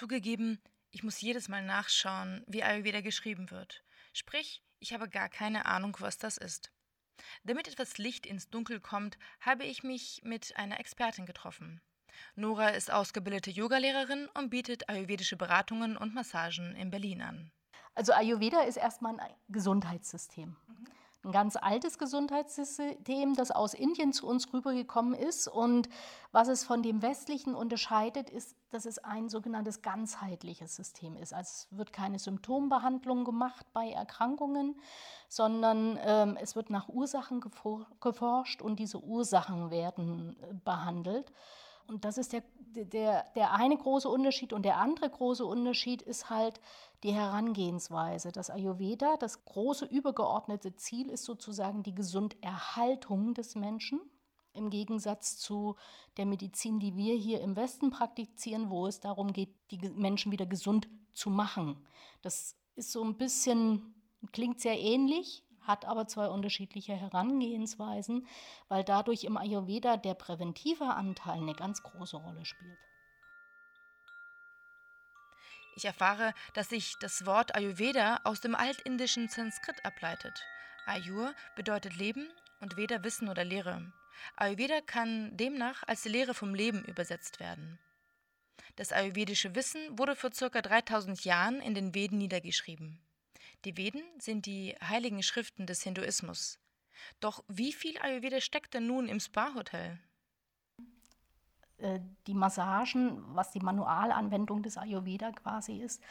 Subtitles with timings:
[0.00, 0.62] Zugegeben,
[0.92, 3.84] ich muss jedes Mal nachschauen, wie Ayurveda geschrieben wird.
[4.14, 6.72] Sprich, ich habe gar keine Ahnung, was das ist.
[7.44, 11.82] Damit etwas Licht ins Dunkel kommt, habe ich mich mit einer Expertin getroffen.
[12.34, 17.52] Nora ist ausgebildete Yogalehrerin und bietet ayurvedische Beratungen und Massagen in Berlin an.
[17.94, 20.56] Also Ayurveda ist erstmal ein Gesundheitssystem.
[21.22, 25.48] Ein ganz altes Gesundheitssystem, das aus Indien zu uns rübergekommen ist.
[25.48, 25.90] Und
[26.32, 31.34] was es von dem westlichen unterscheidet, ist, dass es ein sogenanntes ganzheitliches System ist.
[31.34, 34.80] Also es wird keine Symptombehandlung gemacht bei Erkrankungen,
[35.28, 37.42] sondern ähm, es wird nach Ursachen
[38.00, 41.32] geforscht und diese Ursachen werden behandelt.
[41.90, 42.44] Und das ist der,
[42.76, 44.52] der, der eine große Unterschied.
[44.52, 46.60] Und der andere große Unterschied ist halt
[47.02, 48.30] die Herangehensweise.
[48.30, 54.00] Das Ayurveda, das große übergeordnete Ziel ist sozusagen die Gesunderhaltung des Menschen.
[54.52, 55.74] Im Gegensatz zu
[56.16, 60.46] der Medizin, die wir hier im Westen praktizieren, wo es darum geht, die Menschen wieder
[60.46, 61.76] gesund zu machen.
[62.22, 63.94] Das ist so ein bisschen,
[64.32, 68.26] klingt sehr ähnlich, hat aber zwei unterschiedliche Herangehensweisen,
[68.68, 72.78] weil dadurch im Ayurveda der präventive Anteil eine ganz große Rolle spielt.
[75.76, 80.44] Ich erfahre, dass sich das Wort Ayurveda aus dem altindischen Sanskrit ableitet.
[80.84, 82.28] Ayur bedeutet Leben
[82.60, 83.92] und Veda Wissen oder Lehre.
[84.36, 87.78] Ayurveda kann demnach als die Lehre vom Leben übersetzt werden.
[88.76, 90.60] Das ayurvedische Wissen wurde vor ca.
[90.60, 93.00] 3000 Jahren in den Veden niedergeschrieben.
[93.64, 96.58] Die Veden sind die heiligen Schriften des Hinduismus.
[97.20, 99.98] Doch wie viel Ayurveda steckt denn nun im Spa-Hotel?
[101.78, 106.02] Äh, die Massagen, was die Manualanwendung des Ayurveda quasi ist,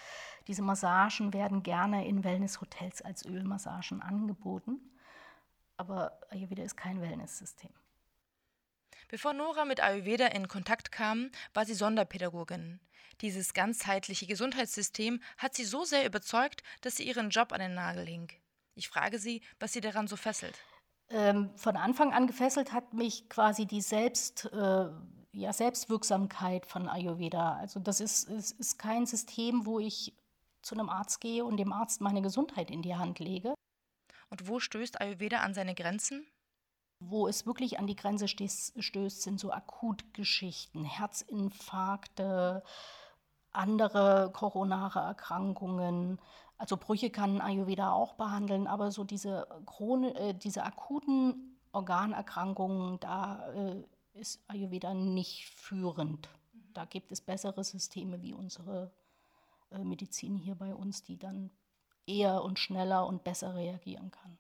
[0.48, 4.80] diese Massagen werden gerne in Wellnesshotels als Ölmassagen angeboten.
[5.78, 7.72] Aber Ayurveda ist kein Wellnesssystem.
[9.10, 12.80] Bevor Nora mit Ayurveda in Kontakt kam, war sie Sonderpädagogin.
[13.22, 18.06] Dieses ganzheitliche Gesundheitssystem hat sie so sehr überzeugt, dass sie ihren Job an den Nagel
[18.06, 18.32] hing.
[18.76, 20.54] Ich frage sie, was sie daran so fesselt.
[21.10, 24.90] Ähm, von Anfang an gefesselt hat mich quasi die Selbst, äh,
[25.32, 27.56] ja, Selbstwirksamkeit von Ayurveda.
[27.56, 30.14] Also das ist, ist, ist kein System, wo ich
[30.62, 33.56] zu einem Arzt gehe und dem Arzt meine Gesundheit in die Hand lege.
[34.30, 36.28] Und wo stößt Ayurveda an seine Grenzen?
[37.00, 42.64] Wo es wirklich an die Grenze stößt, sind so Akutgeschichten, Herzinfarkte,
[43.52, 46.20] andere koronare Erkrankungen.
[46.58, 53.50] Also Brüche kann Ayurveda auch behandeln, aber so diese, Chron äh, diese akuten Organerkrankungen, da
[53.54, 53.84] äh,
[54.14, 56.30] ist Ayurveda nicht führend.
[56.74, 58.92] Da gibt es bessere Systeme wie unsere
[59.72, 61.52] äh, Medizin hier bei uns, die dann
[62.06, 64.38] eher und schneller und besser reagieren kann.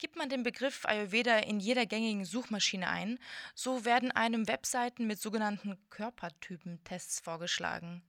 [0.00, 3.18] Gibt man den Begriff Ayurveda in jeder gängigen Suchmaschine ein,
[3.54, 8.02] so werden einem Webseiten mit sogenannten Körpertypentests vorgeschlagen.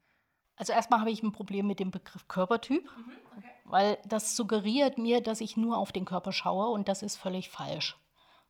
[0.56, 3.50] Also erstmal habe ich ein Problem mit dem Begriff Körpertyp, mhm, okay.
[3.66, 7.50] weil das suggeriert mir, dass ich nur auf den Körper schaue und das ist völlig
[7.50, 7.98] falsch.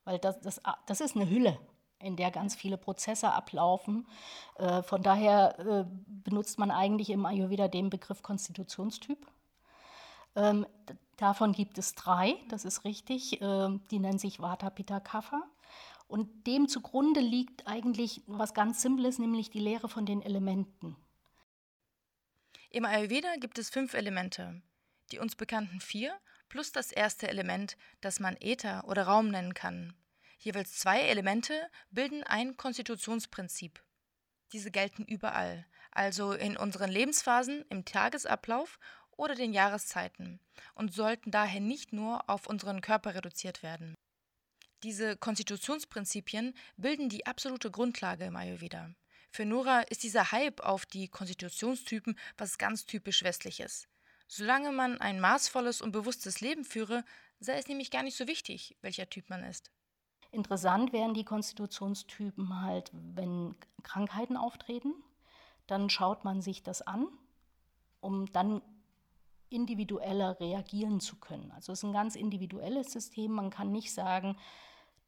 [0.04, 1.58] Weil das, das, das ist eine Hülle,
[1.98, 4.08] in der ganz viele Prozesse ablaufen.
[4.60, 9.26] Äh, von daher äh, benutzt man eigentlich im Ayurveda den Begriff Konstitutionstyp.
[10.36, 10.68] Ähm,
[11.22, 13.40] Davon gibt es drei, das ist richtig.
[13.42, 15.44] Ähm, die nennen sich Vata, Pitta, Kapha.
[16.08, 20.96] Und dem zugrunde liegt eigentlich was ganz Simples, nämlich die Lehre von den Elementen.
[22.72, 24.64] Im Ayurveda gibt es fünf Elemente.
[25.12, 29.94] Die uns bekannten vier plus das erste Element, das man Äther oder Raum nennen kann.
[30.40, 33.80] Jeweils zwei Elemente bilden ein Konstitutionsprinzip.
[34.54, 38.80] Diese gelten überall, also in unseren Lebensphasen, im Tagesablauf
[39.22, 40.40] oder den Jahreszeiten
[40.74, 43.94] und sollten daher nicht nur auf unseren Körper reduziert werden.
[44.82, 48.90] Diese Konstitutionsprinzipien bilden die absolute Grundlage im Ayurveda.
[49.30, 53.88] Für Nora ist dieser Hype auf die Konstitutionstypen was ganz typisch Westliches.
[54.28, 57.06] Solange man ein maßvolles und bewusstes Leben führe,
[57.40, 59.72] sei es nämlich gar nicht so wichtig, welcher Typ man ist.
[60.32, 63.54] Interessant wären die Konstitutionstypen halt, wenn
[63.84, 64.96] Krankheiten auftreten,
[65.68, 67.08] dann schaut man sich das an,
[68.00, 68.64] um dann
[69.52, 71.52] individueller reagieren zu können.
[71.52, 73.32] Also es ist ein ganz individuelles System.
[73.32, 74.38] Man kann nicht sagen,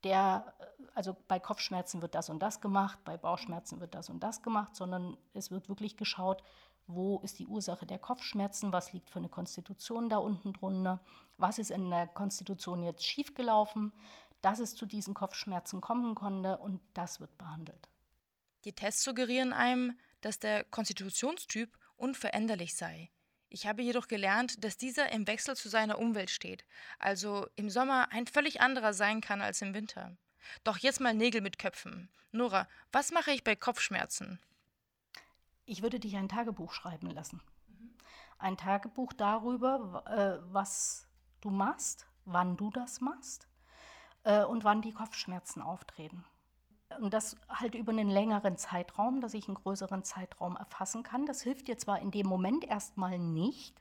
[0.04, 0.54] der,
[0.94, 4.76] also bei Kopfschmerzen wird das und das gemacht, bei Bauchschmerzen wird das und das gemacht,
[4.76, 6.44] sondern es wird wirklich geschaut,
[6.88, 11.00] wo ist die Ursache der Kopfschmerzen, was liegt für eine Konstitution da unten drunter,
[11.38, 13.94] was ist in der Konstitution jetzt schiefgelaufen,
[14.42, 17.88] dass es zu diesen Kopfschmerzen kommen konnte und das wird behandelt.
[18.66, 23.10] Die Tests suggerieren einem, dass der Konstitutionstyp unveränderlich sei.
[23.54, 26.66] Ich habe jedoch gelernt, dass dieser im Wechsel zu seiner Umwelt steht,
[26.98, 30.18] also im Sommer ein völlig anderer sein kann als im Winter.
[30.64, 32.10] Doch jetzt mal Nägel mit Köpfen.
[32.32, 34.40] Nora, was mache ich bei Kopfschmerzen?
[35.66, 37.44] Ich würde dich ein Tagebuch schreiben lassen.
[38.40, 41.08] Ein Tagebuch darüber, äh, was
[41.42, 43.48] du machst, wann du das machst
[44.24, 46.26] äh, und wann die Kopfschmerzen auftreten.
[47.04, 51.26] Und das halt über einen längeren Zeitraum, dass ich einen größeren Zeitraum erfassen kann.
[51.26, 53.76] Das hilft dir zwar in dem Moment erstmal nicht,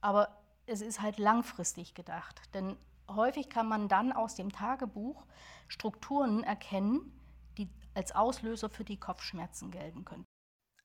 [0.00, 2.40] aber es ist halt langfristig gedacht.
[2.54, 5.26] Denn häufig kann man dann aus dem Tagebuch
[5.68, 7.12] Strukturen erkennen,
[7.58, 10.24] die als Auslöser für die Kopfschmerzen gelten können.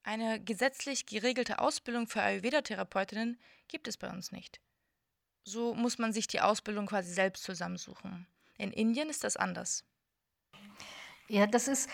[0.04, 3.40] Eine gesetzlich geregelte Ausbildung für Ayurveda-Therapeutinnen
[3.70, 4.60] gibt es bei uns nicht.
[5.46, 8.28] So muss man sich die Ausbildung quasi selbst zusammensuchen.
[8.58, 9.86] In Indien ist das anders.
[11.28, 11.90] Ja, das ist,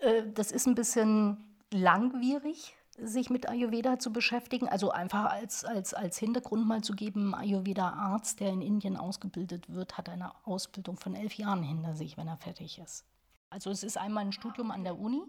[0.00, 4.68] äh, das ist ein bisschen langwierig, sich mit Ayurveda zu beschäftigen.
[4.68, 9.96] Also einfach als, als, als Hintergrund mal zu geben, Ayurveda-Arzt, der in Indien ausgebildet wird,
[9.96, 13.06] hat eine Ausbildung von elf Jahren hinter sich, wenn er fertig ist.
[13.48, 15.22] Also es ist einmal ein Studium an der Uni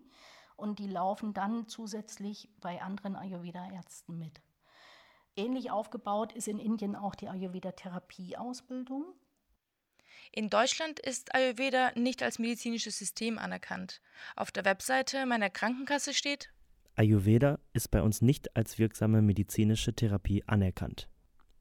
[0.58, 4.42] und die laufen dann zusätzlich bei anderen Ayurveda-Ärzten mit.
[5.36, 9.06] Ähnlich aufgebaut ist in Indien auch die Ayurveda-Therapie-Ausbildung.
[10.32, 14.02] In Deutschland ist Ayurveda nicht als medizinisches System anerkannt.
[14.36, 16.52] Auf der Webseite meiner Krankenkasse steht,
[16.96, 21.10] Ayurveda ist bei uns nicht als wirksame medizinische Therapie anerkannt.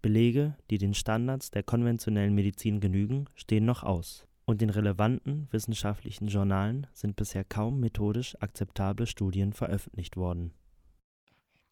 [0.02, 6.28] Belege, die den Standards der konventionellen Medizin genügen, stehen noch aus, und in relevanten wissenschaftlichen
[6.28, 10.52] Journalen sind bisher kaum methodisch akzeptable Studien veröffentlicht worden.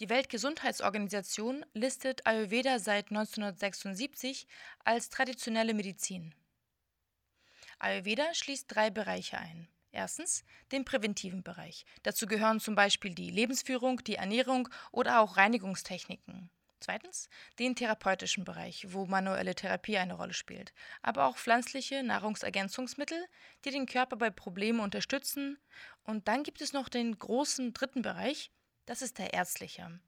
[0.01, 4.47] Die Weltgesundheitsorganisation listet Ayurveda seit 1976
[4.85, 6.35] als traditionelle Medizin.
[7.79, 9.69] Ayurveda schließt drei Bereiche ein.
[9.91, 11.85] Erstens den präventiven Bereich.
[12.03, 16.51] Dazu gehören zum Beispiel die Lebensführung, die Ernährung oder auch Reinigungstechniken.
[16.81, 17.29] Zweitens
[17.59, 20.73] den therapeutischen Bereich, wo manuelle Therapie eine Rolle spielt,
[21.03, 23.19] aber auch pflanzliche Nahrungsergänzungsmittel,
[23.65, 25.59] die den Körper bei Problemen unterstützen.
[26.05, 28.53] Und dann gibt es noch den großen dritten Bereich,
[28.87, 30.01] das ist der ärztliche.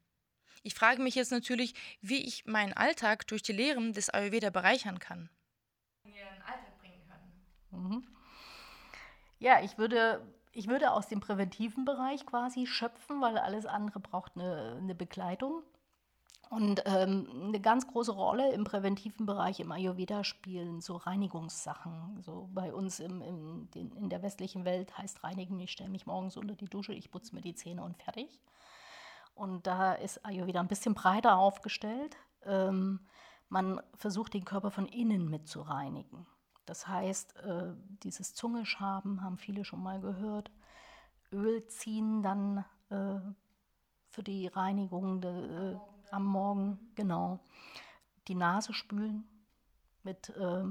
[0.63, 4.99] Ich frage mich jetzt natürlich, wie ich meinen Alltag durch die Lehren des Ayurveda bereichern
[4.99, 5.29] kann.
[6.05, 7.83] Ihren Alltag bringen können.
[7.83, 8.07] Mhm.
[9.41, 10.21] Ja, ich würde,
[10.51, 15.63] ich würde aus dem präventiven Bereich quasi schöpfen, weil alles andere braucht eine, eine Begleitung.
[16.51, 22.21] Und ähm, eine ganz große Rolle im präventiven Bereich im Ayurveda spielen so Reinigungssachen.
[22.21, 26.37] So bei uns im, im, in der westlichen Welt heißt Reinigen, ich stelle mich morgens
[26.37, 28.41] unter die Dusche, ich putze mir die Zähne und fertig.
[29.33, 32.15] Und da ist Ayurveda ein bisschen breiter aufgestellt.
[32.45, 32.99] Ähm,
[33.49, 36.27] man versucht den Körper von innen mit zu reinigen.
[36.65, 37.73] Das heißt, äh,
[38.03, 40.51] dieses Zungeschaben haben viele schon mal gehört.
[41.31, 43.19] Öl ziehen dann äh,
[44.09, 45.77] für die Reinigung de, äh,
[46.11, 47.39] am Morgen, genau.
[48.27, 49.23] Die Nase spülen.
[50.03, 50.63] Mit äh,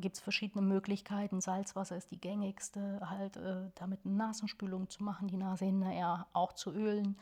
[0.00, 1.40] gibt es verschiedene Möglichkeiten.
[1.40, 6.52] Salzwasser ist die gängigste, halt äh, damit eine Nasenspülung zu machen, die Nase hinterher auch
[6.52, 7.18] zu ölen.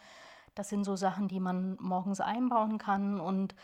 [0.54, 3.54] Das sind so Sachen, die man morgens einbauen kann und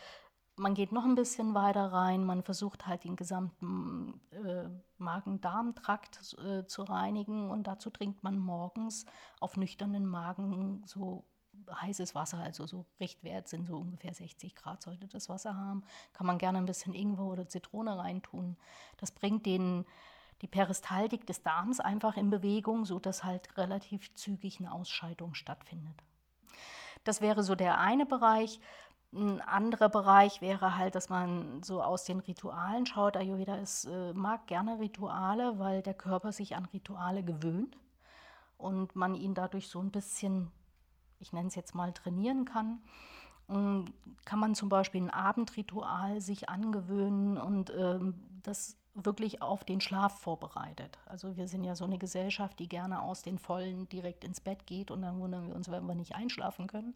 [0.61, 4.69] man geht noch ein bisschen weiter rein, man versucht halt den gesamten äh,
[4.99, 9.05] Magen-Darm-Trakt äh, zu reinigen und dazu trinkt man morgens
[9.39, 11.25] auf nüchternen Magen so
[11.69, 15.83] heißes Wasser, also so Richtwert sind so ungefähr 60 Grad sollte das Wasser haben.
[16.13, 18.55] Kann man gerne ein bisschen Ingwer oder Zitrone reintun.
[18.97, 19.85] Das bringt den,
[20.41, 25.95] die Peristaltik des Darms einfach in Bewegung, sodass halt relativ zügig eine Ausscheidung stattfindet.
[27.03, 28.59] Das wäre so der eine Bereich.
[29.13, 33.17] Ein anderer Bereich wäre halt, dass man so aus den Ritualen schaut.
[33.17, 37.77] Ayurveda ist, äh, mag gerne Rituale, weil der Körper sich an Rituale gewöhnt
[38.57, 40.49] und man ihn dadurch so ein bisschen,
[41.19, 42.79] ich nenne es jetzt mal, trainieren kann.
[43.47, 43.91] Und
[44.23, 48.13] kann man zum Beispiel ein Abendritual sich angewöhnen und ähm,
[48.43, 50.99] das wirklich auf den Schlaf vorbereitet.
[51.05, 54.65] Also wir sind ja so eine Gesellschaft, die gerne aus den Vollen direkt ins Bett
[54.67, 56.93] geht und dann wundern wir uns, wenn wir nicht einschlafen können.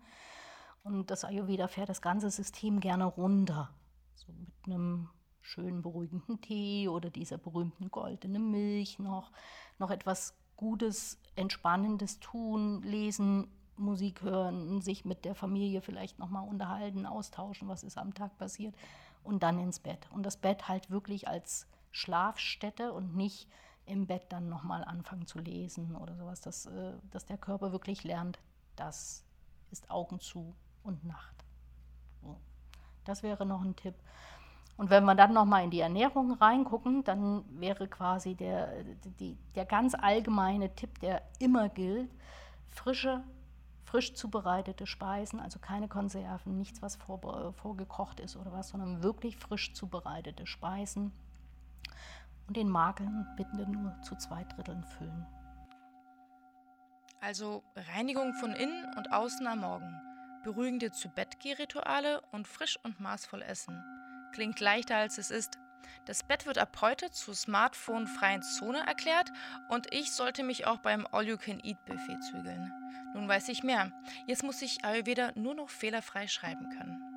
[0.86, 3.72] Und das Ayurveda fährt das ganze System gerne runter.
[4.14, 5.10] So mit einem
[5.42, 9.32] schönen beruhigenden Tee oder dieser berühmten goldenen Milch noch,
[9.80, 17.08] noch etwas Gutes, Entspannendes tun, lesen, Musik hören, sich mit der Familie vielleicht nochmal unterhalten,
[17.08, 18.76] austauschen, was ist am Tag passiert
[19.24, 20.08] und dann ins Bett.
[20.12, 23.50] Und das Bett halt wirklich als Schlafstätte und nicht
[23.88, 28.04] im Bett dann nochmal anfangen zu lesen oder sowas, dass, äh, dass der Körper wirklich
[28.04, 28.40] lernt,
[28.76, 29.26] das
[29.72, 31.36] ist Augen zu und Nacht.
[33.06, 33.96] Das wäre noch ein Tipp.
[34.78, 38.84] Und wenn wir dann nochmal in die Ernährung reingucken, dann wäre quasi der,
[39.20, 42.12] die, der ganz allgemeine Tipp, der immer gilt,
[42.68, 43.24] frische,
[43.86, 49.38] frisch zubereitete Speisen, also keine Konserven, nichts, was vor, vorgekocht ist oder was, sondern wirklich
[49.38, 51.14] frisch zubereitete Speisen
[52.48, 55.26] und den Magen bitte nur zu zwei Dritteln füllen.
[57.22, 57.64] Also
[57.96, 60.02] Reinigung von innen und außen am Morgen,
[60.46, 63.84] beruhigende Zu-Bett-Geh-Rituale und frisch und maßvoll essen.
[64.32, 65.58] Klingt leichter als es ist.
[66.06, 69.32] Das Bett wird ab heute zur smartphone-freien Zone erklärt
[69.70, 72.72] und ich sollte mich auch beim All-You-Can-Eat-Buffet zügeln.
[73.16, 73.92] Nun weiß ich mehr.
[74.28, 77.15] Jetzt muss ich Ayurveda nur noch fehlerfrei schreiben können.